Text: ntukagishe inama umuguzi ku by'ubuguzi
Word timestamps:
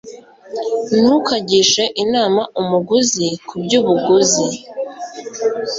ntukagishe 0.99 1.83
inama 2.03 2.41
umuguzi 2.61 3.27
ku 3.47 3.53
by'ubuguzi 3.63 4.45